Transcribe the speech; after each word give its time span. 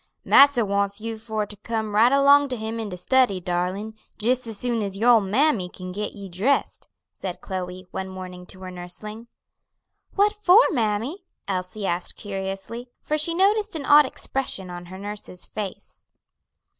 "Massa 0.25 0.65
wants 0.65 0.99
you 0.99 1.15
for 1.19 1.45
to 1.45 1.55
come 1.57 1.93
right 1.93 2.11
along 2.11 2.49
to 2.49 2.55
him 2.57 2.79
in 2.79 2.89
de 2.89 2.97
study, 2.97 3.39
darlin', 3.39 3.93
jis 4.17 4.47
as 4.47 4.57
soon 4.57 4.81
as 4.81 4.97
your 4.97 5.11
ole 5.11 5.21
mammy 5.21 5.69
kin 5.69 5.91
get 5.91 6.13
you 6.13 6.27
dressed," 6.27 6.87
said 7.13 7.39
Chloe, 7.39 7.85
one 7.91 8.09
morning 8.09 8.47
to 8.47 8.61
her 8.61 8.71
nursling. 8.71 9.27
"What 10.15 10.33
for, 10.33 10.63
mammy?" 10.71 11.25
Elsie 11.47 11.85
asked 11.85 12.15
curiously, 12.15 12.89
for 13.03 13.15
she 13.19 13.35
noticed 13.35 13.75
an 13.75 13.85
odd 13.85 14.07
expression 14.07 14.71
on 14.71 14.87
her 14.87 14.97
nurse's 14.97 15.45
face. 15.45 16.09